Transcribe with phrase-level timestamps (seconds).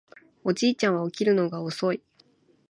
[0.43, 2.01] おじいちゃんは起きるのが遅い